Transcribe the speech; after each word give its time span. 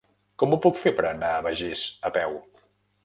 Com 0.43 0.53
ho 0.53 0.57
puc 0.63 0.79
fer 0.85 0.93
per 1.01 1.05
anar 1.09 1.29
a 1.35 1.43
Begís 1.49 1.85
a 2.11 2.15
peu? 2.17 2.39